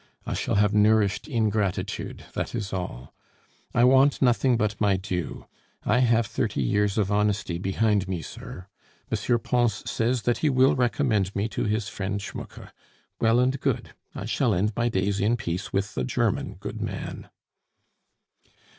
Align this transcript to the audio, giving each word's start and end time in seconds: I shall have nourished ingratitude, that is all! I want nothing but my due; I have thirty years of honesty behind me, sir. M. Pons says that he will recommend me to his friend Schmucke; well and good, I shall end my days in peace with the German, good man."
I 0.25 0.33
shall 0.33 0.55
have 0.55 0.73
nourished 0.73 1.27
ingratitude, 1.27 2.25
that 2.33 2.55
is 2.55 2.73
all! 2.73 3.13
I 3.71 3.83
want 3.83 4.19
nothing 4.19 4.57
but 4.57 4.81
my 4.81 4.97
due; 4.97 5.45
I 5.83 5.99
have 5.99 6.25
thirty 6.25 6.59
years 6.59 6.97
of 6.97 7.11
honesty 7.11 7.59
behind 7.59 8.07
me, 8.07 8.23
sir. 8.23 8.65
M. 9.11 9.39
Pons 9.41 9.87
says 9.87 10.23
that 10.23 10.39
he 10.39 10.49
will 10.49 10.75
recommend 10.75 11.35
me 11.35 11.47
to 11.49 11.65
his 11.65 11.87
friend 11.87 12.19
Schmucke; 12.19 12.71
well 13.19 13.39
and 13.39 13.59
good, 13.59 13.93
I 14.15 14.25
shall 14.25 14.55
end 14.55 14.73
my 14.75 14.89
days 14.89 15.19
in 15.19 15.37
peace 15.37 15.71
with 15.71 15.93
the 15.93 16.03
German, 16.03 16.55
good 16.55 16.81
man." 16.81 17.29